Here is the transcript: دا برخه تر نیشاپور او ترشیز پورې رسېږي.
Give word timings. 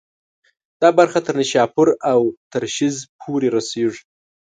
دا 0.81 0.89
برخه 0.99 1.19
تر 1.25 1.35
نیشاپور 1.39 1.87
او 2.11 2.21
ترشیز 2.51 2.95
پورې 3.19 3.47
رسېږي. 3.55 4.01